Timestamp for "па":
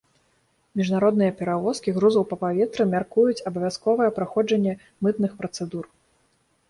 2.31-2.39